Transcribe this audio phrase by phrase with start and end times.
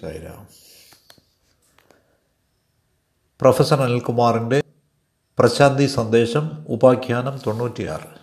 [0.00, 0.46] Sai Ram
[3.40, 4.62] professor അനിൽകുമാറിന്റെ
[5.38, 8.18] പ്രശാന്തി സന്ദേശം ഉപാഖ്യാനം തൊണ്ണൂറ്റിയാറ്.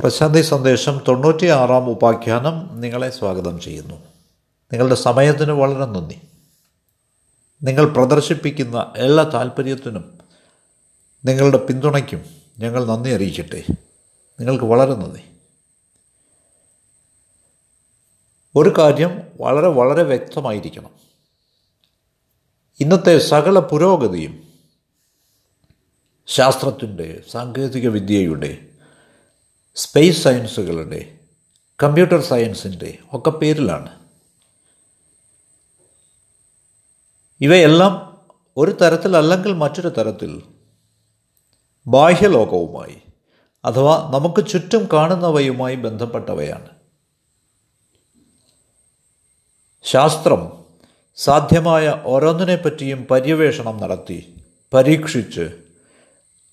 [0.00, 3.94] പ്രശാന്തി സന്ദേശം തൊണ്ണൂറ്റിയാറാം ഉപാഖ്യാനം നിങ്ങളെ സ്വാഗതം ചെയ്യുന്നു.
[4.72, 6.20] നിങ്ങളുടെ സമയത്തിന് വളരെ നന്ദി.
[7.62, 10.18] നിങ്ങൾ പ്രദർശിപ്പിക്കുന്ന എല്ലാ താല്പര്യത്തിനും
[11.24, 12.24] നിങ്ങളുടെ പിന്തുണയ്ക്കും
[12.58, 13.64] ഞങ്ങൾ നന്ദി അറിയിക്കട്ടെ.
[14.40, 15.37] നിങ്ങൾക്ക് വളരെ നന്ദി.
[18.56, 20.90] ഒരു കാര്യം വളരെ വളരെ വ്യക്തമായിരിക്കണം.
[22.80, 24.48] ഇന്നത്തെ സകല പുരോഗതിയും
[26.26, 28.68] ശാസ്ത്രത്തിന്റെ സാങ്കേതിക വിദ്യയുടെ
[29.76, 31.18] സ്പേസ് സയൻസുകളുടെ
[31.82, 33.98] കമ്പ്യൂട്ടർ സയൻസിന്റെ ഒക്കെ പേരിലാണ്.
[37.40, 38.18] ഇവയെല്ലാം
[38.56, 40.42] ഒരു തരത്തിലല്ലെങ്കിൽ മറ്റൊരു തരത്തിൽ
[41.86, 43.02] ബാഹ്യലോകവുമായി
[43.64, 46.77] അഥവാ നമുക്ക് ചുറ്റും കാണുന്നവയുമായി ബന്ധപ്പെട്ടവയാണ്.
[49.82, 50.64] ശാസ്ത്രം
[51.16, 54.42] സാധ്യമായ ഓരോന്നിനെ പറ്റിയും പര്യവേഷണം നടത്തി
[54.74, 55.58] പരീക്ഷിച്ച്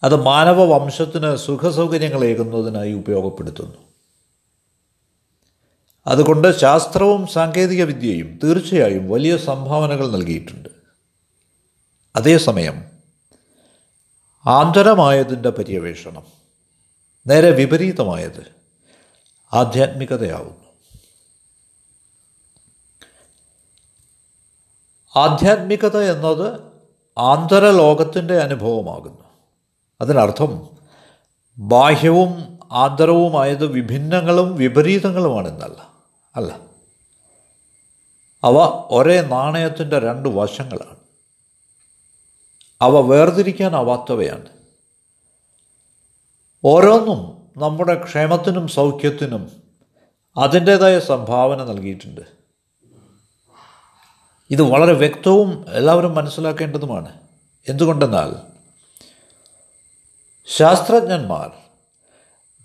[0.03, 3.77] അത് മാനവ വംശത്തിന് സുഖസൗകര്യങ്ങളേകുന്നതിനായി ഉപയോഗപ്പെടുത്തുന്നു.
[6.07, 10.69] അതുകൊണ്ട് ശാസ്ത്രവും സാങ്കേതിക വിദ്യയും തീർച്ചയായും വലിയ സംഭാവനകൾ നൽകിയിട്ടുണ്ട്.
[12.15, 12.85] അതേസമയം
[14.47, 16.23] ആന്തരമായതിന്റെ പര്യവേഷണം
[17.27, 18.51] നേരെ വിപരീതമായത്
[19.53, 20.64] ആധ്യാത്മികതയാവുന്നു.
[25.17, 26.61] ആധ്യാത്മികത എന്നത്
[27.17, 29.23] ആന്തരലോകത്തിന്റെ അനുഭവമാകുന്നു.
[30.01, 30.69] അതിനർത്ഥം
[31.57, 35.93] ബാഹ്യവും ആന്തരവുമായത് വിഭിന്നങ്ങളും വിപരീതങ്ങളുമാണെന്നല്ല
[36.35, 36.59] അല്ല.
[38.43, 38.55] അവ
[38.91, 40.97] ഒരേ നാണയത്തിന്റെ രണ്ട് വശങ്ങളാണ്.
[42.81, 44.45] അവ വേർതിരിക്കാനാവാത്തവയാണ്.
[46.65, 49.51] ഓരോന്നും നമ്മുടെ ക്ഷേമത്തിനും സൗഖ്യത്തിനും
[50.37, 52.34] അതിന്റേതായ സംഭാവന നൽകിയിട്ടുണ്ട്.
[54.49, 57.19] ഇത് വളരെ വ്യക്തവും എല്ലാവരും മനസ്സിലാക്കേണ്ടതുമാണ്.
[57.69, 58.35] എന്തുകൊണ്ടെന്നാൽ
[60.45, 61.51] ശാസ്ത്രജ്ഞന്മാർ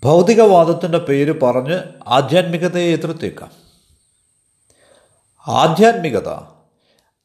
[0.03, 3.51] ഭൗതികവാദത്തിന്റെ പേര് പറഞ്ഞ് ആധ്യാത്മികതയെ എതിർത്തേക്കാം.
[5.47, 6.29] ആധ്യാത്മികത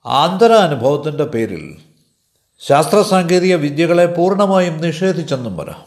[0.07, 1.83] ആന്തര അനുഭവത്തിന്റെ പേരിൽ
[2.59, 5.85] ശാസ്ത്ര സാങ്കേതിക വിദ്യകളെ പൂർണമായും നിഷേധിച്ചെന്നും വരാം.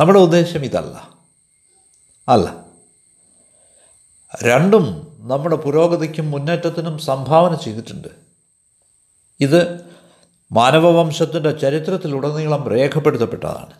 [0.00, 1.14] നമ്മുടെ ഉദ്ദേശം ഇതല്ല.
[2.28, 2.64] അല്ല.
[4.42, 8.08] രണ്ടും നമ്മുടെ പുരോഗതിക്കും മുന്നേറ്റത്തിനും സംഭാവന ചെയ്തിട്ടുണ്ട്.
[9.40, 9.80] ഇത്
[10.52, 13.72] മാനവവംശത്തിന്റെ ചരിത്രത്തിലുടനീളം രേഖപ്പെടുത്തപ്പെട്ടതാണ്.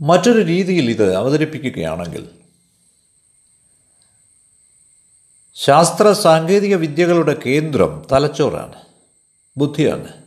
[0.00, 2.30] മറ്റൊരു രീതിയിൽ ഇത് അവതരിപ്പിക്കുകയാണെങ്കിൽ
[5.54, 8.82] ശാസ്ത്ര സാങ്കേതിക വിദ്യകളുടെ കേന്ദ്രം തലച്ചോറാണ്
[9.56, 10.22] ബുദ്ധിയാണ്.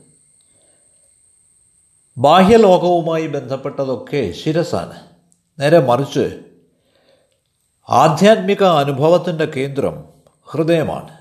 [2.18, 5.08] ബാഹ്യലോകവുമായി ബന്ധപ്പെട്ടതൊക്കെ ശിരസാണ്.
[5.60, 6.45] നേരെ മറിച്ച്
[7.90, 10.04] ആധ്യാത്മിക അനുഭവത്തിന്റെ കേന്ദ്രം
[10.44, 11.18] ഹൃദയമാണ്.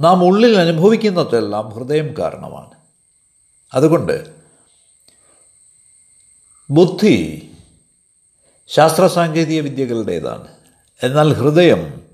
[0.00, 2.70] നാം ഉള്ളിൽ അനുഭവിക്കുന്നതെല്ലാം ഹൃദയം കാരണമാണ്.
[3.74, 4.34] അതുകൊണ്ട്
[6.70, 7.42] ബുദ്ധി
[8.66, 10.48] ശാസ്ത്ര സാങ്കേതിക വിദ്യകളുടേതാണ്.
[11.02, 12.06] എന്നാൽ ഹൃദയം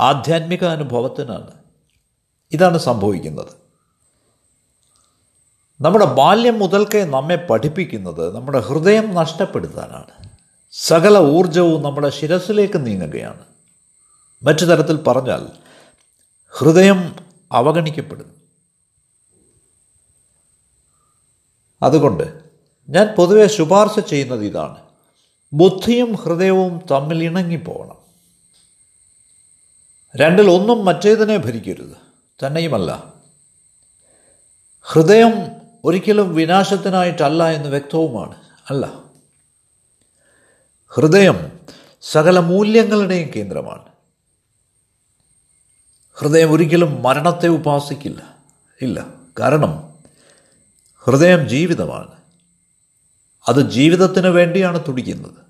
[0.00, 1.50] ആധ്യാത്മിക അനുഭവത്തിനാണ്.
[2.52, 3.62] ഇതാണ് സംഭവിക്കുന്നത്.
[5.80, 10.31] നമ്മുടെ ബാല്യം മുതൽക്കേ നമ്മെ പഠിപ്പിക്കുന്നത് നമ്മുടെ ഹൃദയം നഷ്ടപ്പെടുത്താനാണ്.
[10.74, 13.44] സകല ഊർജവും നമ്മുടെ ശിരസിലേക്ക് നീങ്ങുകയാണ്.
[14.42, 15.48] മറ്റു തരത്തിൽ പറഞ്ഞാൽ
[16.48, 17.16] ഹൃദയം
[17.52, 18.34] അവഗണിക്കപ്പെടുന്നു.
[21.82, 22.40] അതുകൊണ്ട്
[22.88, 24.76] ഞാൻ പൊതുവെ ശുപാർശ ചെയ്യുന്നത് ഇതാണ്.
[25.52, 27.96] ബുദ്ധിയും ഹൃദയവും തമ്മിൽ ഇണങ്ങിപ്പോകണം.
[30.16, 31.96] രണ്ടിൽ ഒന്നും മറ്റേതിനെ ഭരിക്കരുത്.
[32.46, 33.14] തന്നെയുമല്ല.
[34.80, 35.32] ഹൃദയം
[35.84, 38.34] ഒരിക്കലും വിനാശത്തിനായിട്ടല്ല എന്ന് വ്യക്തവുമാണ്.
[38.70, 39.01] അല്ല.
[40.94, 41.60] ഹൃദയം
[42.02, 43.92] സകല മൂല്യങ്ങളുടെയും കേന്ദ്രമാണ്.
[46.12, 48.38] ഹൃദയം ഒരിക്കലും മരണത്തെ ഉപാസിക്കില്ല.
[48.82, 49.06] ഇല്ല.
[49.40, 49.98] കാരണം
[50.96, 52.20] ഹൃദയം ജീവിതമാണ്.
[53.48, 55.46] അത് ജീവിതത്തിന് വേണ്ടിയാണ് തുടിക്കുന്നത്.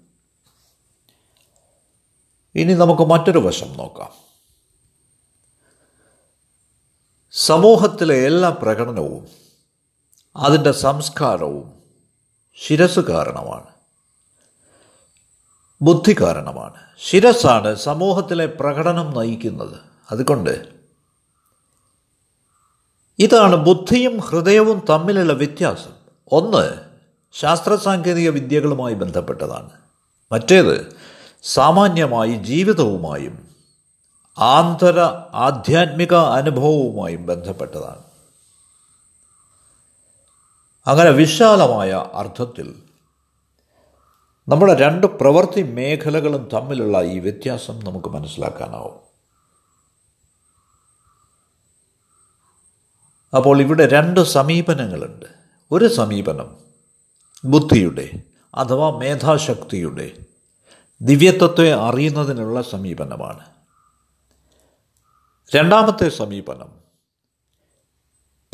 [2.55, 4.13] ഇനി നമുക്ക് മറ്റൊരു വശം നോക്കാം.
[7.33, 9.29] സമൂഹത്തിലെ എല്ലാ പ്രകടനവും
[10.37, 11.83] അതിന്റെ സംസ്കാരവും
[12.67, 13.72] ശിരസ് കാരണമാണ്.
[15.83, 16.75] ബുദ്ധി കാരണമാണ്.
[16.99, 19.77] ശിരസ്സാണ് സമൂഹത്തിലെ പ്രകടനം നയിക്കുന്നത്.
[20.11, 20.69] അതുകൊണ്ട്
[23.19, 25.91] ഇതാണ് ബുദ്ധിയും ഹൃദയവും തമ്മിലുള്ള വ്യത്യാസം.
[26.33, 26.81] ഒന്ന്
[27.33, 29.71] ശാസ്ത്ര സാങ്കേതിക വിദ്യകളുമായി ബന്ധപ്പെട്ടതാണ്.
[30.33, 30.97] മറ്റേത്
[31.43, 33.49] സാമാന്യമായി ജീവിതവുമായും
[34.39, 35.01] ആന്തര
[35.35, 38.03] ആധ്യാത്മിക അനുഭവവുമായും ബന്ധപ്പെട്ടതാണ്.
[40.87, 42.82] അങ്ങനെ വിശാലമായ അർത്ഥത്തിൽ
[44.53, 49.01] നമ്മുടെ രണ്ട് പ്രവൃത്തി മേഖലകളും തമ്മിലുള്ള ഈ വ്യത്യാസം നമുക്ക് മനസ്സിലാക്കാനാവും.
[53.37, 55.27] അപ്പോൾ ഇവിടെ രണ്ട് സമീപനങ്ങളുണ്ട്.
[55.73, 56.57] ഒരു സമീപനം
[57.45, 58.23] ബുദ്ധിയുടെ
[58.55, 60.17] അഥവാ മേധാശക്തിയുടെ
[61.03, 63.45] ദിവ്യത്വത്തെ അറിയുന്നതിനുള്ള സമീപനമാണ്.
[65.57, 66.73] രണ്ടാമത്തെ സമീപനം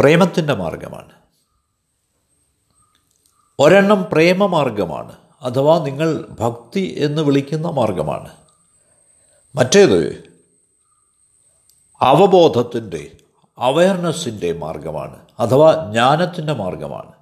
[0.01, 1.13] പ്രേമത്തിന്റെ മാർഗമാണ്.
[3.59, 5.28] ഒരെണ്ണം പ്രേമമാർഗമാണ്.
[5.43, 8.37] അഥവാ നിങ്ങൾ ഭക്തി എന്ന് വിളിക്കുന്ന മാർഗമാണ്.
[9.57, 10.29] മറ്റേത്
[12.01, 13.17] അവബോധത്തിന്റെ
[13.59, 17.13] അവയർനെസ്സിന്റെ മാർഗമാണ് അഥവാ ജ്ഞാനത്തിന്റെ മാർഗമാണ്.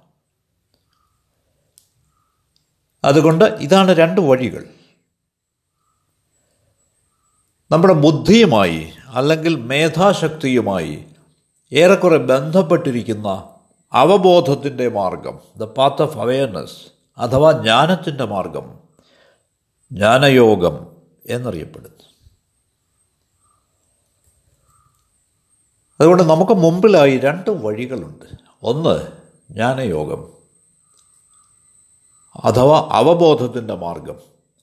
[3.03, 4.65] അതുകൊണ്ട് ഇതാണ് രണ്ട് വഴികൾ.
[7.71, 11.05] നമ്മുടെ ബുദ്ധിയുമായി അല്ലെങ്കിൽ മേധാശക്തിയുമായി
[11.73, 13.49] ഏറെക്കുറെ ബന്ധപ്പെട്ടിരിക്കുന്ന
[13.93, 18.79] അവബോധത്തിന്റെ മാർഗം ദ പാത്ത് ഓഫ് അവയർനെസ് അഥവാ ജ്ഞാനത്തിന്റെ മാർഗം
[19.91, 20.87] ജ്ഞാനയോഗം
[21.25, 22.03] എന്നറിയപ്പെടുന്നു.
[25.99, 28.25] അതുകൊണ്ട് നമുക്ക് മുമ്പിലായി രണ്ട് വഴികളുണ്ട്.
[28.63, 29.07] ഒന്ന്
[29.51, 30.33] ജ്ഞാനയോഗം.
[32.43, 34.15] അഥവാ അവബോധത്തിന്റെ മാർഗം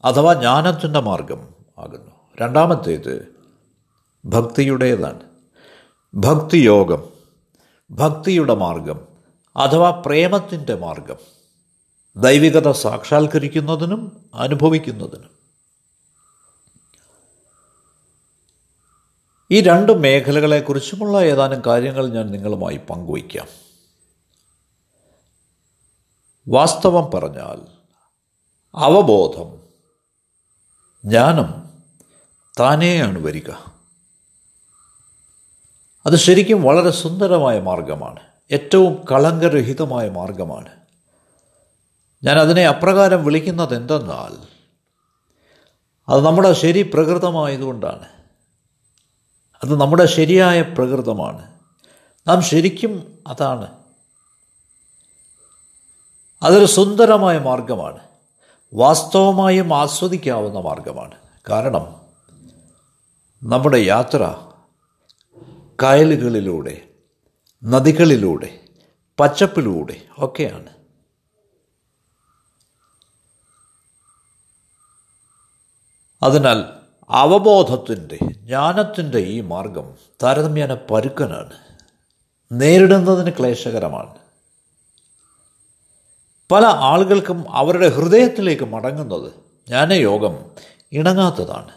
[0.04, 1.48] അഥവാ ജ്ഞാനത്തിന്റെ മാർഗം
[1.78, 2.10] ആകുന്നു.
[2.40, 3.34] രണ്ടാമത്തേത്
[4.24, 5.20] ഭക്തിയുടേതാണ്.
[6.14, 7.04] ഭക്തിയോഗം
[7.90, 9.00] ഭക്തിയുടെ മാർഗം
[9.56, 11.33] അഥവാ പ്രേമത്തിന്റെ മാർഗം.
[12.16, 15.30] ദൈവികത സാക്ഷാത്കരിക്കുന്നതിനും അനുഭവിക്കുന്നതിനും.
[19.50, 23.46] ഈ രണ്ട് മേഖലകളെക്കുറിച്ചുമുള്ള ഏതാനും കാര്യങ്ങൾ ഞാൻ നിങ്ങളുമായി പങ്കുവയ്ക്കാം.
[26.48, 27.66] വാസ്തവം പറഞ്ഞാൽ
[28.74, 29.60] അവബോധം
[31.04, 31.70] ജ്ഞാനം
[32.60, 33.50] താനെയാണ് വരിക.
[36.06, 38.20] അത് ശരിക്കും വളരെ സുന്ദരമായ മാർഗമാണ്.
[38.52, 40.83] ഏറ്റവും കളങ്കരഹിതമായ മാർഗമാണ്.
[42.24, 44.54] ഞാൻ അതിനെ അപ്രകാരം വിളിക്കുന്നത് എന്തെന്നാൽ
[46.08, 48.04] അത് നമ്മുടെ ശരി പ്രകൃതമായതുകൊണ്ടാണ്.
[49.64, 51.54] അത് നമ്മുടെ ശരിയായ പ്രകൃതമാണ്.
[52.28, 53.84] നാം ശരിക്കും അതാണ്.
[56.42, 57.98] അതൊരു സുന്ദരമായ മാർഗമാണ്.
[58.74, 61.14] വാസ്തവമായും ആസ്വദിക്കാവുന്ന മാർഗമാണ്.
[61.50, 62.00] കാരണം
[63.42, 64.34] നമ്മുടെ യാത്ര
[65.82, 66.88] കായലുകളിലൂടെ
[67.64, 68.60] നദികളിലൂടെ
[69.20, 70.73] പച്ചപ്പിലൂടെ ഒക്കെയാണ്.
[76.24, 76.64] അതിനാൽ
[77.10, 81.50] അവബോധത്തിന്റെ ജ്ഞാനത്തിന്റെ ഈ മാർഗം താരതമ്യേന പരുക്കനാണ്.
[82.52, 84.14] നേരിടുന്നതിന് ക്ലേശകരമാണ്.
[86.52, 89.32] പല ആളുകൾക്കും അവരുടെ ഹൃദയത്തിലേക്ക് മടങ്ങുന്നത്
[89.68, 90.44] ജ്ഞാനയോഗം
[90.92, 91.70] ഇണങ്ങാത്തതാണ്.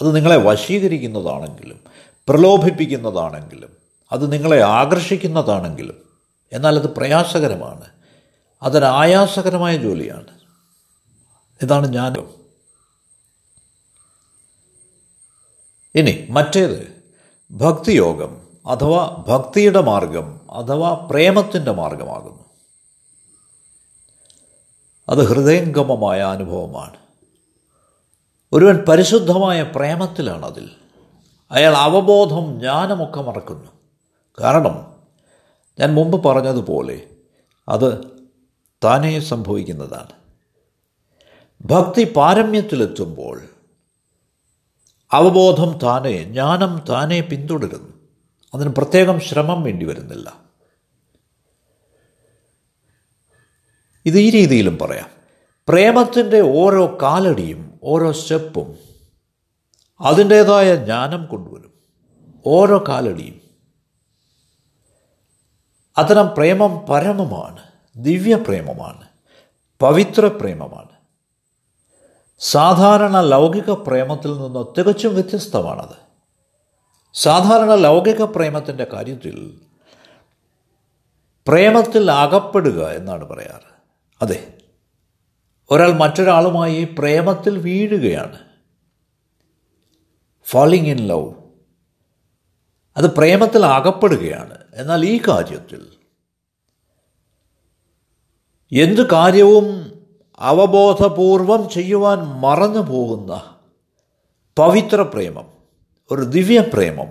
[0.00, 1.80] അത് നിങ്ങളെ വശീകരിക്കുന്നതാണെങ്കിലും
[2.28, 3.76] പ്രലോഭിപ്പിക്കുന്നതാണെങ്കിലും
[4.12, 6.02] അത് നിങ്ങളെ ആകർഷിക്കുന്നതാണെങ്കിലും
[6.52, 7.84] എന്നാൽ അത് പ്രയാസകരമാണ്.
[8.62, 10.38] അതൊരായാസകരമായ ജോലിയാണ്.
[11.62, 12.47] ഇതാണ് ജ്ഞാനം
[15.94, 17.02] ഇനി മറ്റേത്.
[17.50, 22.44] ഭക്തിയോഗം അഥവാ ഭക്തിയുടെ മാർഗം അഥവാ പ്രേമത്തിന്റെ മാർഗമാകുന്നു.
[25.08, 26.96] അത് ഹൃദയംഗമമായ അനുഭവമാണ്.
[28.52, 30.70] ഒരുവൻ പരിശുദ്ധമായ പ്രേമത്തിലാണ് അതിൽ.
[31.50, 33.70] അയാൾ അവബോധം ജ്ഞാനമൊക്കെ മറക്കുന്നു.
[34.40, 34.94] കാരണം
[35.78, 37.06] ഞാൻ മുമ്പ് പറഞ്ഞതുപോലെ
[37.68, 38.04] അത്
[38.84, 40.12] താനേ സംഭവിക്കുന്നതാണ്.
[41.64, 43.42] ഭക്തി പാരമ്യത്തിലെത്തുമ്പോൾ
[45.12, 47.92] അവബോധം താനെ ജ്ഞാനം താനെ പിന്തുടരുന്നു.
[48.54, 50.36] അതിന് പ്രത്യേകം ശ്രമം വേണ്ടി വരുന്നില്ല.
[54.06, 55.10] ഇത് ഈ രീതിയിലും പറയാം.
[55.68, 58.78] പ്രേമത്തിന്റെ ഓരോ കാലടിയും ഓരോ സ്റ്റെപ്പും
[60.00, 61.72] അതിന്റേതായ ജ്ഞാനം കൊണ്ടുവരും.
[62.46, 63.40] ഓരോ കാലടിയും.
[65.98, 67.62] അത്തരം പ്രേമം പരമമാണ്
[67.96, 69.08] ദിവ്യപ്രേമമാണ്
[69.80, 70.87] പവിത്ര പ്രേമമാണ്
[72.38, 75.96] സാധാരണ ലൗകിക പ്രേമത്തിൽ നിന്ന് തികച്ചും വ്യത്യസ്തമാണത്.
[77.14, 79.60] സാധാരണ ലൗകിക പ്രേമത്തിന്റെ കാര്യത്തിൽ
[81.48, 83.80] പ്രേമത്തിൽ അകപ്പെടുക എന്നാണ് പറയാറ്.
[84.22, 84.58] അതെ
[85.70, 88.38] ഒരാൾ മറ്റൊരാളുമായി പ്രേമത്തിൽ വീഴുകയാണ്.
[90.44, 91.34] ഫാളിങ് ഇൻ ലവ്
[92.96, 94.58] അത് പ്രേമത്തിൽ അകപ്പെടുകയാണ്.
[94.74, 95.86] എന്നാൽ ഈ കാര്യത്തിൽ
[98.72, 99.97] എന്ത് കാര്യവും
[100.38, 103.56] അവബോധപൂർവം ചെയ്യുവാൻ മറന്നു പോകുന്ന
[104.58, 105.46] പവിത്ര പ്രേമം
[106.10, 107.06] ഒരു ദിവ്യപ്രേമം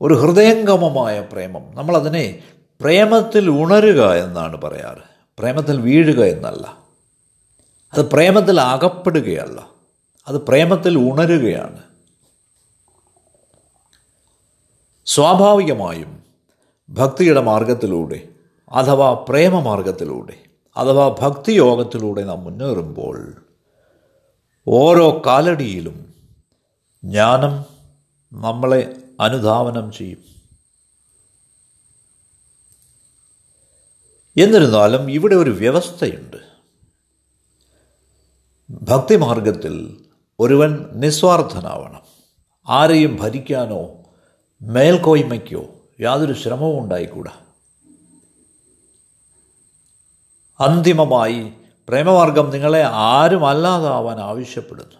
[0.00, 1.62] ഒരു ഹൃദയംഗമമായ പ്രേമം.
[1.74, 2.42] നമ്മളതിനെ
[2.80, 5.02] പ്രേമത്തിൽ ഉണരുക എന്നാണ് പറയാറ്.
[5.38, 6.78] പ്രേമത്തിൽ വീഴുക എന്നല്ല.
[7.92, 9.68] അത് പ്രേമത്തിൽ അകപ്പെടുകയല്ല.
[10.28, 11.82] അത് പ്രേമത്തിൽ ഉണരുകയാണ്.
[15.06, 16.22] സ്വാഭാവികമായും
[16.88, 18.22] ഭക്തിയുടെ മാർഗത്തിലൂടെ
[18.72, 20.45] അഥവാ പ്രേമമാർഗത്തിലൂടെ
[20.76, 23.46] അഥവാ ഭക്തിയോഗത്തിലൂടെ നാം മുന്നേറുമ്പോൾ
[24.68, 26.14] ഓരോ കാലടിയിലും
[27.04, 27.64] ജ്ഞാനം
[28.32, 30.18] നമ്മളെ അനുധാവനം ചെയ്യും.
[34.36, 36.36] എന്നിരുന്നാലും ഇവിടെ ഒരു വ്യവസ്ഥയുണ്ട്.
[38.70, 40.04] ഭക്തിമാർഗത്തിൽ
[40.40, 42.02] ഒരുവൻ നിസ്വാർത്ഥനാവണം.
[42.68, 43.88] ആരെയും ഭരിക്കാനോ
[44.62, 45.64] മേൽക്കോയ്മയ്ക്കോ
[46.00, 47.45] യാതൊരു ശ്രമവും ഉണ്ടായിക്കൂടാ.
[50.60, 51.52] അന്തിമമായി
[51.88, 54.96] പ്രേമമാർഗം നിങ്ങളെ ആരും അല്ലാതാവാൻ ആവശ്യപ്പെടുന്നു.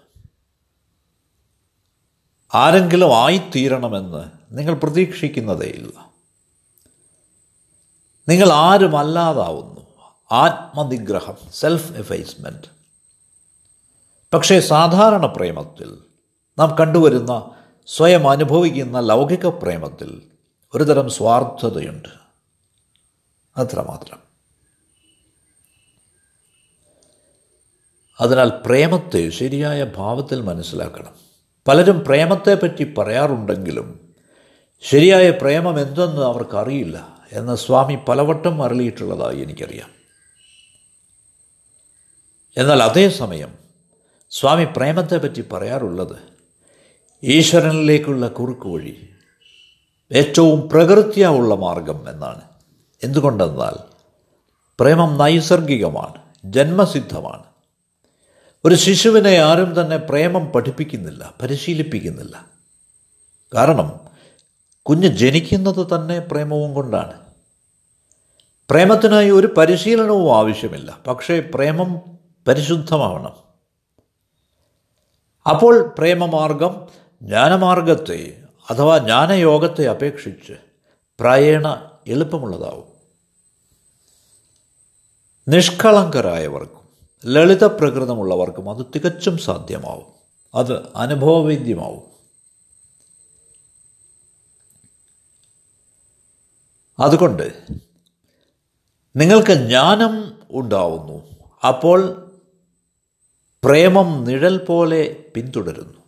[2.54, 6.10] ആരെങ്കിലും ആയിത്തീരണമെന്ന് നിങ്ങൾ പ്രതീക്ഷിക്കുന്നതേയില്ല
[8.28, 9.80] നിങ്ങൾ ആരും അല്ലാതാവുന്നു.
[10.32, 12.76] ആത്മനിഗ്രഹം സെൽഫ് എഫേസ്മെന്റ്
[14.34, 15.98] പക്ഷേ സാധാരണ പ്രേമത്തിൽ
[16.58, 17.50] നാം കണ്ടുവരുന്ന
[17.86, 20.22] സ്വയം അനുഭവിക്കുന്ന ലൗകിക പ്രേമത്തിൽ
[20.74, 22.08] ഒരുതരം സ്വാർത്ഥതയുണ്ട്.
[23.56, 24.25] അത്രമാത്രം.
[28.20, 31.12] അതിനാൽ പ്രേമത്തെ ശരിയായ ഭാവത്തിൽ മനസ്സിലാക്കണം.
[31.68, 34.14] പലരും പ്രേമത്തെപ്പറ്റി പറയാറുണ്ടെങ്കിലും
[34.80, 39.90] ശരിയായ പ്രേമം എന്തെന്ന് അവർക്കറിയില്ല എന്ന് സ്വാമി പലവട്ടം അറിയിട്ടുള്ളതായി എനിക്കറിയാം.
[42.56, 43.58] എന്നാൽ അതേസമയം
[44.30, 46.16] സ്വാമി പ്രേമത്തെപ്പറ്റി പറയാറുള്ളത്
[47.24, 49.08] ഈശ്വരനിലേക്കുള്ള കുറുക്ക് വഴി
[50.12, 52.40] ഏറ്റവും പ്രകൃത്യാവുള്ള മാർഗം എന്നാണ്.
[53.02, 53.74] എന്തുകൊണ്ടെന്നാൽ
[54.80, 57.45] പ്രേമം നൈസർഗികമാണ് ജന്മസിദ്ധമാണ്.
[58.66, 62.46] ഒരു ശിശുവിനെ ആരും തന്നെ പ്രേമം പഠിപ്പിക്കുന്നില്ല പരിശീലിപ്പിക്കുന്നില്ല.
[63.54, 64.00] കാരണം
[64.82, 67.20] കുഞ്ഞ് ജനിക്കുന്നത് തന്നെ പ്രേമവും കൊണ്ടാണ്.
[68.70, 72.00] പ്രേമത്തിനായി ഒരു പരിശീലനവും ആവശ്യമില്ല പക്ഷേ പ്രേമം
[72.48, 73.32] പരിശുദ്ധമാവണം.
[75.50, 76.88] അപ്പോൾ പ്രേമമാർഗം
[77.22, 80.52] ജ്ഞാനമാർഗത്തെ അഥവാ ജ്ഞാനയോഗത്തെ അപേക്ഷിച്ച്
[81.20, 82.84] പ്രായേണ എളുപ്പമുള്ളതാവും.
[85.48, 86.75] നിഷ്കളങ്കരായവർക്കും
[87.24, 90.06] ലളിത പ്രകൃതമുള്ളവർക്കും അത് തികച്ചും സാധ്യമാവും.
[90.54, 92.16] അത് അനുഭവവേദ്യമാവും.
[97.02, 97.66] അതുകൊണ്ട്
[99.16, 101.22] നിങ്ങൾക്ക് ജ്ഞാനം ഉണ്ടാവുന്നു.
[101.66, 102.22] അപ്പോൾ
[103.64, 106.06] പ്രേമം നിഴൽ പോലെ പിന്തുടരുന്നു.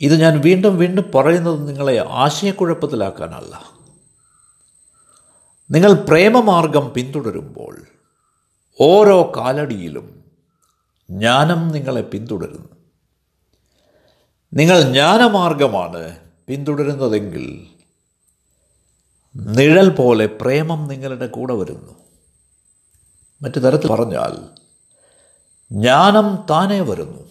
[0.00, 3.83] ഇത് ഞാൻ വീണ്ടും വീണ്ടും പറയുന്നത് നിങ്ങളെ ആശയക്കുഴപ്പത്തിലാക്കാനല്ല.
[5.70, 7.86] നിങ്ങൾ പ്രേമമാർഗം പിന്തുടരുമ്പോൾ
[8.80, 10.24] ഓരോ കാലടിയിലും
[11.10, 12.68] ജ്ഞാനം നിങ്ങളെ പിന്തുടരുന്നു.
[14.54, 16.18] നിങ്ങൾ ജ്ഞാനമാർഗമാണ്
[16.48, 17.66] പിന്തുടരുന്നതെങ്കിൽ
[19.36, 22.04] നിഴൽ പോലെ പ്രേമം നിങ്ങളുടെ കൂടെ വരുന്നു.
[23.42, 24.48] മറ്റു തരത്തിൽ പറഞ്ഞാൽ
[25.72, 27.30] ജ്ഞാനം താനേ വരുന്നു.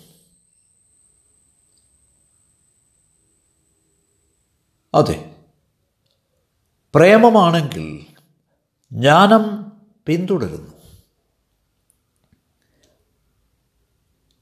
[4.93, 5.35] അതെ
[6.95, 8.12] പ്രേമമാണെങ്കിൽ
[8.93, 9.71] ജ്ഞാനം
[10.05, 10.73] പിന്തുടരുന്നു.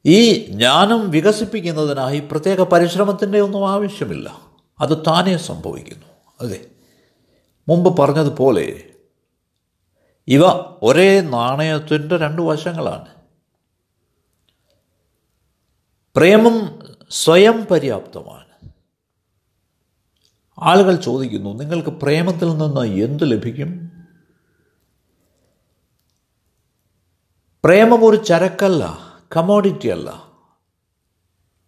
[0.05, 4.41] ഈ ജ്ഞാനം വികസിപ്പിക്കുന്നതിനായി പ്രത്യേക പരിശ്രമത്തിന്റെ ഒന്നും ആവശ്യമില്ല.
[4.79, 6.05] അത് താനേ സംഭവിക്കുന്നു.
[6.41, 6.65] അതെ.
[7.67, 8.83] മുമ്പ് പറഞ്ഞതുപോലെ
[10.27, 10.41] ഇവ
[10.83, 13.07] ഒരേ നാണയത്തിന്റെ രണ്ട് വശങ്ങളാണ്.
[16.15, 16.79] പ്രേമം
[17.09, 18.69] സ്വയം പര്യാപ്തമാണ്.
[20.59, 23.90] ആളുകൾ ചോദിക്കുന്നു നിങ്ങൾക്ക് പ്രേമത്തിൽ നിന്ന് എന്ത് ലഭിക്കും?
[27.65, 28.99] പ്രേമം ഒരു ചരക്കല്ല
[29.37, 30.23] കമോഡിറ്റി അല്ല.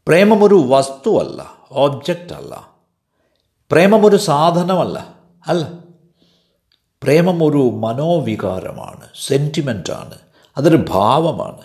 [0.08, 2.74] പ്രേമമൊരു വസ്തുവല്ല ഓബ്ജക്റ്റ് അല്ല.
[3.72, 5.72] പ്രേമം ഒരു സാധനമല്ല അല്ല.
[7.04, 10.18] പ്രേമം ഒരു മനോവികാരമാണ് സെന്റിമെന്റാണ്
[10.58, 11.62] അതൊരു ഭാവമാണ്.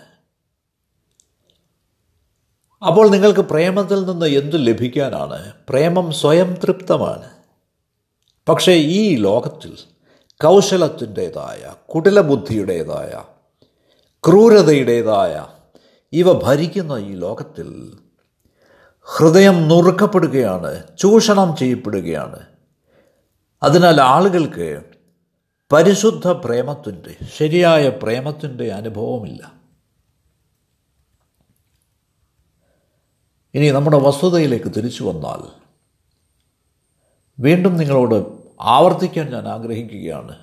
[2.87, 5.53] അപ്പോൾ നിങ്ങൾക്ക് പ്രേമത്തിൽ നിന്ന് എന്ത് ലഭിക്കാനാണ്?
[5.69, 7.31] പ്രേമം സ്വയം തൃപ്തമാണ്.
[8.49, 9.79] പക്ഷേ ഈ ലോകത്തിൽ
[10.45, 13.23] കൗശലത്തിന്റേതായ കുടിലബുദ്ധിയുടേതായ
[14.27, 15.47] ക്രൂരതയുടേതായ
[16.13, 17.99] ഇവ ഭരിക്കുന്ന ഈ ലോകത്തിൽ
[19.01, 22.47] ഹൃദയം നുറുക്കപ്പെടുകയാണ് ചൂഷണം ചെയ്യപ്പെടുകയാണ്.
[23.63, 24.83] അതിനാൽ ആളുകൾക്ക്
[25.73, 29.53] പരിശുദ്ധ പ്രേമത്തിന്റെ ശരിയായ പ്രേമത്തിന്റെ അനുഭവമില്ല
[33.55, 35.51] ഇനി നമ്മുടെ വസ്തുതയിലേക്ക് തിരിച്ചു വന്നാൽ
[37.41, 40.39] വീണ്ടും നിങ്ങളോട് ആവർത്തിക്കാൻ ഞാൻ ആഗ്രഹിക്കുകയാണ്.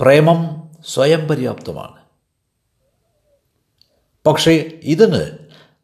[0.00, 1.97] പ്രേമം സ്വയം പര്യാപ്തമാണ്.
[4.28, 5.38] പക്ഷേ ഇതിന്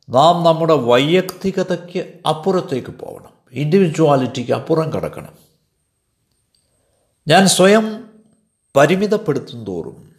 [0.09, 3.31] നാം നമ്മുടെ വൈയക്തികതയ്ക്ക് അപ്പുറത്തേക്ക് പോകണം.
[3.53, 5.33] ഇൻഡിവിജ്വാലിറ്റിക്ക് അപ്പുറം കടക്കണം.
[7.29, 8.11] ഞാൻ സ്വയം
[8.77, 10.13] പരിമിതപ്പെടുത്തും തോറും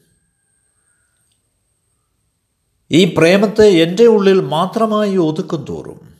[2.91, 6.13] ഈ പ്രേമത്തെ എന്റെ ഉള്ളിൽ മാത്രമായി ഒതുക്കും തോറും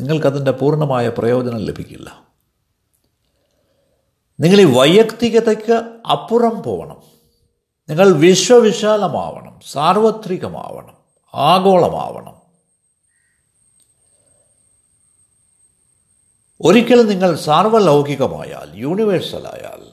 [0.00, 2.22] നിങ്ങൾക്കതിന്റെ പൂർണമായ പ്രയോജനം ലഭിക്കില്ല.
[4.40, 5.72] നിങ്ങൾ ഈ വൈയക്തികതയ്ക്ക്
[6.10, 7.17] അപ്പുറം പോകണം.
[7.88, 10.96] നിങ്ങൾ വിശ്വവിശാലമാവണം സാർവത്രികമാവണം
[11.34, 12.38] ആഗോളമാവണം.
[16.60, 19.92] ഒരിക്കൽ നിങ്ങൾ സാർവലൗകികമായാൽ യൂണിവേഴ്സലായാൽ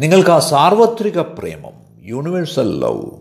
[0.00, 3.20] നിങ്ങൾക്ക് ആ സാർവത്രിക പ്രേമം യൂണിവേഴ്സൽ ലവ്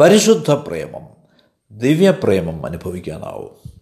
[0.00, 1.08] പരിശുദ്ധ പ്രേമം
[1.70, 3.72] ദിവ്യപ്രേമം അനുഭവിക്കാനാവും.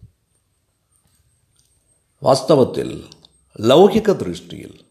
[2.23, 3.09] വാസ്തവത്തിൽ
[3.59, 4.88] ലൗകിക ദൃഷ്ടിയിൽ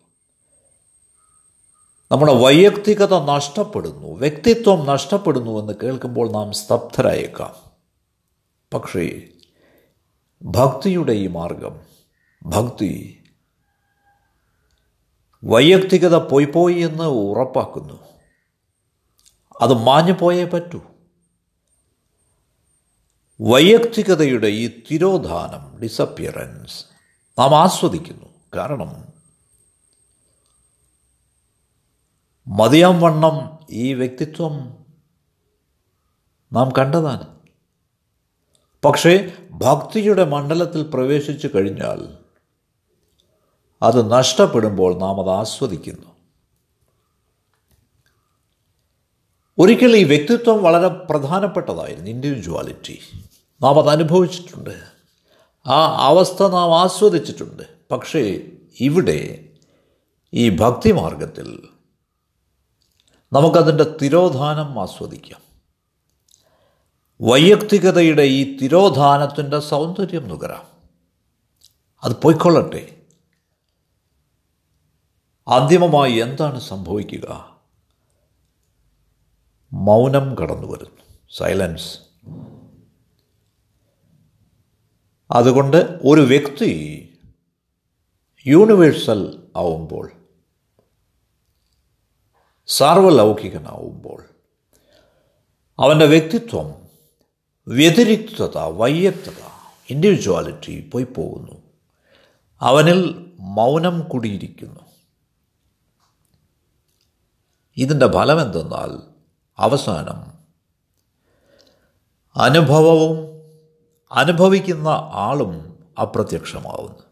[2.11, 7.55] നമ്മുടെ വൈയക്തികത നഷ്ടപ്പെടുന്നു വ്യക്തിത്വം നഷ്ടപ്പെടുന്നു എന്ന് കേൾക്കുമ്പോൾ നാം സ്തബ്ധരായേക്കാം.
[8.75, 9.23] പക്ഷേ
[10.43, 11.81] ഭക്തിയുടെ ഈ മാർഗം
[12.47, 13.23] ഭക്തി
[15.45, 18.03] വൈയക്തികത പോയി പോയി എന്ന് ഉറപ്പാക്കുന്നു.
[19.61, 20.81] അത് മാഞ്ഞു പോയേ പറ്റൂ.
[23.41, 26.85] വൈയക്തികതയുടെ ഈ തിരോധാനം ഡിസപ്പിയറൻസ്
[27.39, 28.27] നാം ആസ്വദിക്കുന്നു.
[28.57, 29.08] കാരണം
[32.49, 34.85] മതിയാം വണ്ണം ഈ വ്യക്തിത്വം
[36.53, 37.39] നാം കണ്ടതാണ്.
[38.85, 42.19] പക്ഷേ ഭക്തിയുടെ മണ്ഡലത്തിൽ പ്രവേശിച്ചു കഴിഞ്ഞാൽ
[43.83, 46.07] അത് നഷ്ടപ്പെടുമ്പോൾ നാം അത് ആസ്വദിക്കുന്നു.
[49.59, 53.01] ഒരിക്കൽ ഈ വ്യക്തിത്വം വളരെ പ്രധാനപ്പെട്ടതായിരുന്നു ഇൻഡിവിജ്വാലിറ്റി
[53.63, 54.83] നാം അത് അനുഭവിച്ചിട്ടുണ്ട്.
[55.67, 57.63] ആ അവസ്ഥ നാം ആസ്വദിച്ചിട്ടുണ്ട്.
[57.91, 58.51] പക്ഷേ
[58.81, 59.49] ഇവിടെ
[60.35, 61.69] ഈ ഭക്തിമാർഗത്തിൽ
[63.33, 65.41] നമുക്കതിന്റെ തിരോധാനം ആസ്വദിക്കാം.
[67.21, 70.65] വൈയക്തികതയുടെ ഈ തിരോധാനത്തിന്റെ സൗന്ദര്യം നുകരാം.
[72.05, 73.03] അത് പൊയ്ക്കൊള്ളട്ടെ.
[75.49, 77.59] അന്തിമമായി എന്താണ് സംഭവിക്കുക?
[79.73, 81.19] മൗനം കടന്നു വരുന്നു.
[81.37, 81.99] സൈലൻസ്.
[85.31, 87.05] അതുകൊണ്ട് ഒരു വ്യക്തി
[88.47, 90.13] യൂണിവേഴ്സൽ ആവുമ്പോൾ
[92.69, 94.25] സാർവലൗകികനാവുമ്പോൾ
[95.79, 96.75] അവന്റെ വ്യക്തിത്വം
[97.69, 99.43] വ്യതിരിക്തത വൈയക്തത
[99.91, 101.63] ഇൻഡിവിജ്വാലിറ്റി പോയി പോകുന്നു.
[102.61, 104.81] അവനിൽ മൗനം കുടിയിരിക്കുന്നു.
[107.77, 109.03] ഇതിന്റെ ഫലം എന്തെന്നാൽ
[109.59, 110.39] അവസാനം
[112.37, 113.17] അനുഭവവും
[114.13, 117.03] അനുഭവിക്കുന്ന ആളും അപ്രത്യക്ഷമാവുന്നു.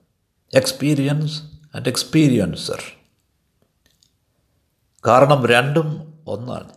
[0.55, 1.43] എക്സ്പീരിയൻസ്
[1.75, 2.83] ആൻഡ് എക്സ്പീരിയൻസർ
[5.07, 6.73] കാരണം രണ്ടും ഒന്നാണ്.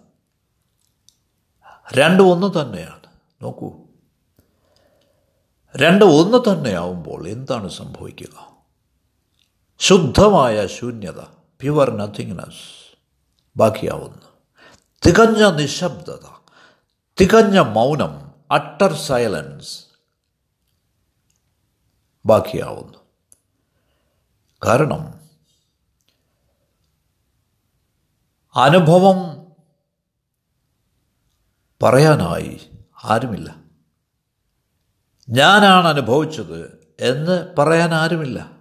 [1.93, 2.99] രണ്ടും ഒന്ന് തന്നെയാണ്.
[3.41, 3.71] നോക്കൂ.
[5.75, 8.57] രണ്ട് ഒന്ന് തന്നെയാവുമ്പോൾ എന്താണ് സംഭവിക്കുക?
[9.79, 11.19] ശുദ്ധമായ ശൂന്യത
[11.61, 12.97] പ്യുവർ നത്തിങ്നെസ്
[13.57, 14.25] ബാക്കിയാവുന്നു.
[15.05, 16.25] തികഞ്ഞ നിശബ്ദത
[17.21, 19.85] തികഞ്ഞ മൗനം അട്ടർ സൈലൻസ്
[22.25, 22.97] ബാക്കിയാവുന്നു.
[24.67, 25.18] കാരണം
[28.55, 29.47] അനുഭവം
[31.83, 32.69] പറയാനായി
[33.03, 33.55] ആരുമില്ല.
[35.29, 38.51] ഞാനാണ് അനുഭവിച്ചത് എന്ന് പറയാൻ ആരുമില്ല.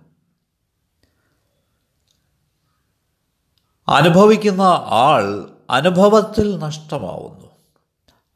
[3.88, 7.51] അനുഭവിക്കുന്ന ആൾ അനുഭവത്തിൽ നഷ്ടമാവുന്നു.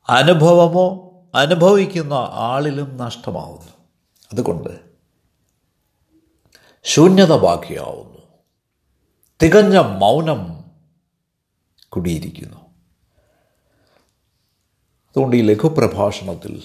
[0.09, 3.73] അനുഭവമോ അനുഭവിക്കുന്ന ആളിലും നഷ്ടമാവുന്നു.
[4.33, 4.81] അതുകൊണ്ട്
[6.85, 8.19] ശൂന്യത ബാക്കിയാവുന്നു
[9.43, 10.62] തികഞ്ഞ മൗനം
[11.97, 12.57] കുടിയിരിക്കുന്നു.
[15.11, 16.63] അതുകൊണ്ട് ഈ ലഘുപ്രഭാഷണത്തിൽ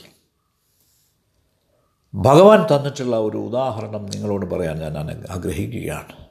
[2.15, 6.27] ഭഗവാൻ തന്നിട്ടുള്ള ഒരു ഉദാഹരണം നിങ്ങളോട് പറയാൻ ഞാൻ ആഗ്രഹിക്കുകയാണ്.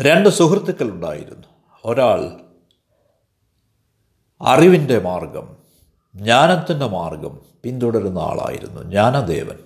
[0.00, 1.46] രണ്ട് സുഹൃത്തുക്കളുണ്ടായിരുന്നു.
[1.84, 2.40] ഒരാൾ
[4.40, 5.56] അറിവിന്റെ മാർഗം
[6.14, 9.58] ജ്ഞാനത്തിന്റെ മാർഗം പിന്തുടരുന്ന ആളായിരുന്നു ജ്ഞാനദേവൻ.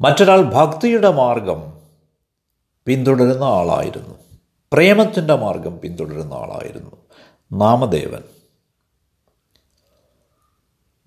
[0.00, 1.80] മറ്റൊരാൾ ഭക്തിയുടെ മാർഗം
[2.86, 4.25] പിന്തുടരുന്ന ആളായിരുന്നു.
[4.72, 6.90] പ്രേമത്തിന്റെ മാർഗം പിന്തുടരുന്ന ആളായിരുന്നു
[7.52, 8.22] നാമദേവൻ.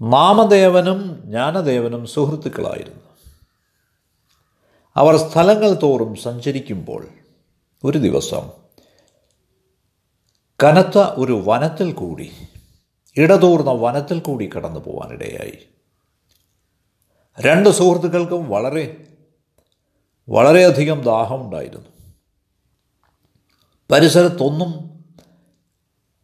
[0.02, 3.00] നാമദേവനും ജ്ഞാനദേവനും സുഹൃത്തുക്കളായിരുന്നു.
[4.96, 7.08] അവർ സ്ഥലങ്ങൾ തോറും സഞ്ചരിക്കുമ്പോൾ
[7.84, 8.50] ഒരു ദിവസം
[10.64, 12.32] കനത്ത ഒരു വനത്തിൽ കൂടി
[13.18, 15.70] ഇടതൂർന്ന വനത്തിൽ കൂടി കടന്നു പോകാനിടയായി
[17.40, 19.08] രണ്ട് സുഹൃത്തുക്കൾക്കും വളരെ
[20.30, 21.99] വളരെയധികം ദാഹമുണ്ടായിരുന്നു.
[23.92, 25.00] പരിസരത്തൊന്നും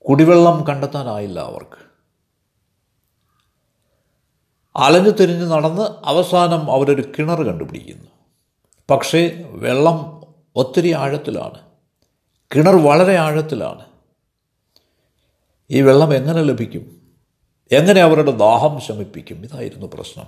[0.10, 1.86] കുടിവെള്ളം കണ്ടെത്താനായില്ല അവർക്ക്.
[4.76, 8.08] അലഞ്ഞു തിരിഞ്ഞ് നടന്ന് അവസാനം അവരൊരു കിണർ കണ്ടുപിടിക്കുന്നു.
[8.90, 10.22] പക്ഷേ വെള്ളം
[10.56, 11.62] ഒത്തിരി ആഴത്തിലാണ്.
[12.56, 13.86] കിണർ വളരെ ആഴത്തിലാണ്.
[15.70, 17.14] ഈ വെള്ളം എങ്ങനെ ലഭിക്കും?
[17.72, 19.36] എങ്ങനെ അവരുടെ ദാഹം ശമിപ്പിക്കും?
[19.36, 20.26] ഇതായിരുന്നു പ്രശ്നം.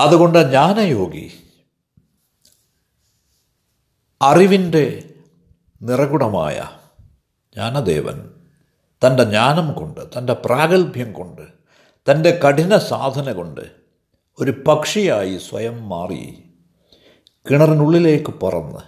[0.00, 1.49] അതുകൊണ്ട് ജ്ഞാനയോഗി
[4.22, 5.14] അറിവിന്റെ
[5.82, 6.56] നിറകുടമായ
[7.56, 8.30] ജ്ഞാനദേവൻ
[9.02, 11.42] തന്റെ ജ്ഞാനം കൊണ്ട് തന്റെ പ്രാഗൽഭ്യം കൊണ്ട്
[12.10, 13.60] തന്റെ കഠിന സാധന കൊണ്ട്
[14.40, 16.52] ഒരു പക്ഷിയായി സ്വയം മാറി
[17.50, 18.82] കിണറിനുള്ളിലേക്ക് പറന്ന്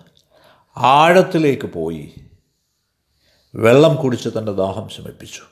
[0.78, 2.14] ആഴത്തിലേക്ക് പോയി
[3.54, 5.42] വെള്ളം കുടിച്ച് തന്റെ ദാഹം ശമിപ്പിച്ചു.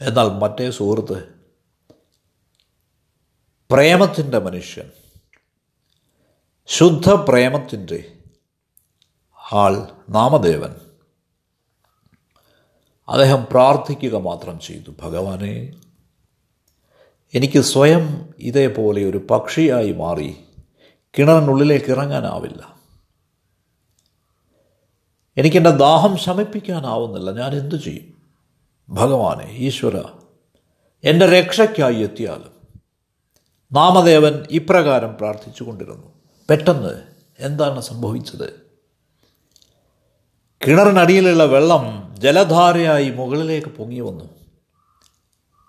[0.00, 1.34] എന്നാൽ മറ്റേ സുഹൃത്ത്
[3.70, 4.90] പ്രേമത്തിന്റെ മനുഷ്യൻ
[6.66, 8.21] ശുദ്ധ പ്രേമത്തിന്റെ
[9.52, 10.74] ആൾ നാമദേവൻ.
[13.08, 14.90] അദ്ദേഹം പ്രാർത്ഥിക്കുക മാത്രം ചെയ്തു.
[15.02, 15.74] ഭഗവാനെ
[17.34, 20.36] എനിക്ക് സ്വയം ഇതേപോലെ ഒരു പക്ഷിയായി മാറി.
[21.18, 22.76] കിണറിനുള്ളിലേക്ക് ഇറങ്ങാനാവില്ല.
[25.36, 27.30] എനിക്കെന്റെ ദാഹം ശമിപ്പിക്കാനാവുന്നില്ല.
[27.30, 28.22] ഞാൻ എന്തു ചെയ്യും?
[28.88, 29.96] ഭഗവാനെ ഈശ്വര
[31.04, 32.82] എന്റെ രക്ഷയ്ക്കായി എത്തിയാലും.
[33.72, 36.12] നാമദേവൻ ഇപ്രകാരം പ്രാർത്ഥിച്ചു കൊണ്ടിരുന്നു
[36.50, 37.02] പെട്ടെന്ന്
[37.38, 38.71] എന്താണ് സംഭവിച്ചത്?
[40.66, 44.24] കിണറിനടിയിലുള്ള വെള്ളം ജലധാരയായി മുകളിലേക്ക് പൊങ്ങി വന്നു.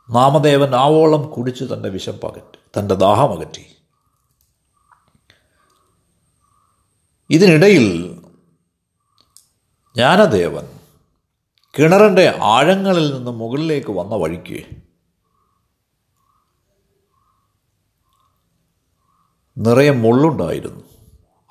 [0.10, 3.66] നാമദേവൻ ആവോളം കുടിച്ച് തന്റെ വിശപ്പകറ്റി തന്റെ ദാഹമകറ്റി
[7.30, 7.86] ഇതിനിടയിൽ
[9.96, 10.80] ജ്ഞാനദേവൻ
[11.80, 14.66] കിണറിന്റെ ആഴങ്ങളിൽ നിന്ന് മുകളിലേക്ക് വന്ന വഴിക്ക്
[19.58, 20.84] നിറയെ മുള്ളുണ്ടായിരുന്നു.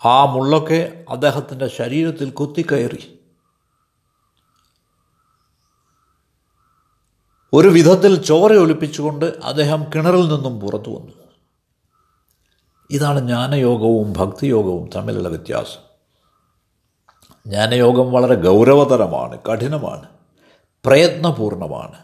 [0.04, 3.21] ആ മുള്ളൊക്കെ അദ്ദേഹത്തിന്റെ ശരീരത്തിൽ കുത്തിക്കയറി.
[7.54, 11.12] ഒരു വിധത്തിൽ ചോര ഒലിപ്പിച്ചുകൊണ്ട് അദ്ദേഹം കിണറിൽ നിന്നും പുറത്തു വന്നു.
[12.90, 15.80] ഇതാണ് ജ്ഞാനയോഗവും ഭക്തിയോഗവും തമ്മിലുള്ള വ്യത്യാസം.
[17.46, 20.08] ജ്ഞാനയോഗം വളരെ ഗൗരവതരമാണ് കഠിനമാണ്
[20.84, 21.98] പ്രയത്നപൂർണമാണ്.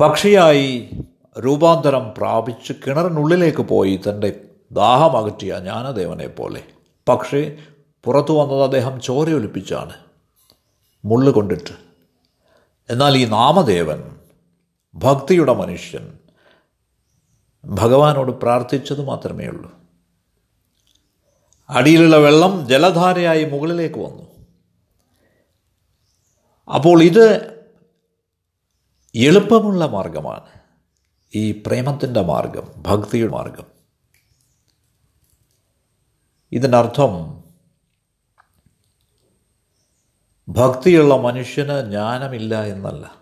[0.00, 0.90] പക്ഷിയായി
[1.38, 6.62] രൂപാന്തരം പ്രാപിച്ച് കിണറിനുള്ളിലേക്ക് പോയി തന്റെ ദാഹമകറ്റിയ ജ്ഞാനദേവനെ പോലെ.
[7.08, 7.56] പക്ഷേ
[8.04, 9.92] പുറത്തു വന്നത് അദ്ദേഹം ചോരയൊലിപ്പിച്ചാണ്
[11.04, 11.85] മുള്ളു കൊണ്ടിട്ട്.
[12.90, 14.16] എന്നാൽ ഈ നാമദേവൻ
[14.94, 16.18] ഭക്തിയുടെ മനുഷ്യൻ
[17.64, 19.74] ഭഗവാനോട് പ്രാർത്ഥിച്ചത് മാത്രമേ ഉള്ളൂ.
[21.70, 24.46] അടിയിലുള്ള വെള്ളം ജലധാരയായി മുകളിലേക്ക് വന്നു.
[26.74, 27.56] അപ്പോൾ ഇത്
[29.14, 30.42] എളുപ്പമുള്ള മാർഗമാണ്.
[31.34, 33.64] ഈ പ്രേമത്തിന്റെ മാർഗം ഭക്തിയുടെ മാർഗം.
[36.52, 37.44] ഇതിനർത്ഥം
[40.48, 43.18] ഭക്തിയുള്ള മനുഷ്യന് ജ്ഞാനമില്ല എന്നല്ല.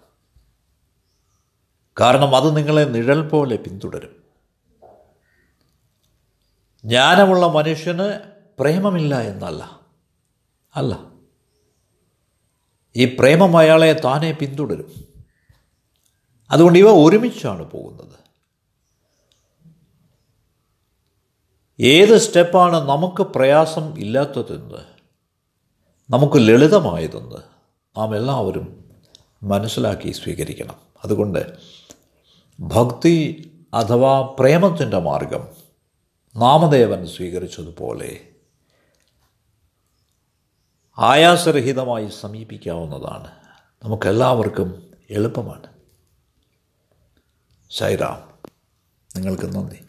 [2.01, 4.25] കാരണം അത് നിങ്ങളെ നിഴൽ പോലെ പിന്തുടരും.
[6.85, 8.21] ജ്ഞാനമുള്ള മനുഷ്യന്
[8.59, 9.81] പ്രേമമില്ല എന്നല്ല.
[10.77, 11.13] അല്ല.
[12.97, 15.05] ഈ പ്രേമം അയാളെ താനെ പിന്തുടരും.
[16.51, 18.19] അതുകൊണ്ട് ഇവ ഒരുമിച്ചാണ് പോകുന്നത്.
[21.81, 24.94] ഏത് സ്റ്റെപ്പാണ് നമുക്ക് പ്രയാസം ഇല്ലാത്തതെന്ന്
[26.11, 27.37] നമുക്ക് ലളിതമായതെന്ന്
[27.97, 28.91] നാം എല്ലാവരും
[29.43, 30.75] മനസ്സിലാക്കി സ്വീകരിക്കണം.
[31.05, 31.57] അതുകൊണ്ട്
[32.61, 35.49] ഭക്തി അഥവാ പ്രേമത്തിന്റെ മാർഗം
[36.37, 38.29] നാമദേവൻ സ്വീകരിച്ചതുപോലെ
[40.99, 43.31] ആയാസരഹിതമായി സമീപിക്കാവുന്നതാണ്.
[43.85, 45.67] നമുക്കെല്ലാവർക്കും എളുപ്പമാണ്.
[47.71, 48.39] ശൈറാം.
[49.17, 49.84] നിങ്ങൾക്ക് നന്ദി.